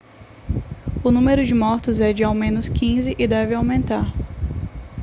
[1.03, 4.11] o número de mortos é de ao menos 15 e deve aumentar